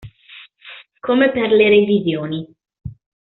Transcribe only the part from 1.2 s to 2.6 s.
per le revisioni.